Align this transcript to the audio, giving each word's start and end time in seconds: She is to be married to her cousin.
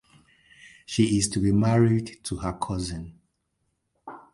She 0.87 1.19
is 1.19 1.29
to 1.29 1.39
be 1.39 1.51
married 1.51 2.21
to 2.23 2.37
her 2.37 2.53
cousin. 2.53 3.19